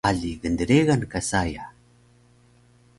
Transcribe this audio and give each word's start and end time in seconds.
Ali 0.09 0.31
gdregan 0.43 1.01
ka 1.11 1.21
saya 1.31 1.65